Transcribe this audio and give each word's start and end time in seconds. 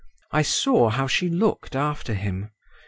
I 0.31 0.41
saw 0.41 0.89
how 0.89 1.05
she 1.05 1.29
looked 1.29 1.75
after 1.75 2.15
him. 2.15 2.49